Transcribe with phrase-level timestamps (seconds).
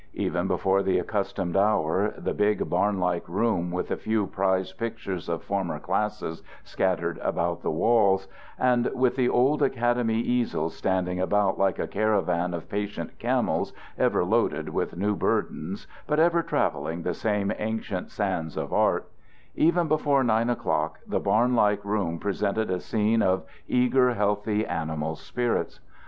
[0.15, 5.43] Even before the accustomed hour the big barnlike room, with a few prize pictures of
[5.43, 8.27] former classes scattered about the walls,
[8.57, 14.23] and with the old academy easels standing about like a caravan of patient camels ever
[14.25, 19.07] loaded with new burdens but ever traveling the same ancient sands of art
[19.53, 25.79] even before nine o'clock the barnlike room presented a scene of eager healthy animal spirits.